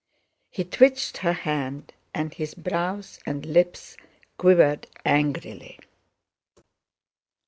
[0.49, 3.97] He twitched her hand, and his brows and lips
[4.39, 5.77] quivered angrily.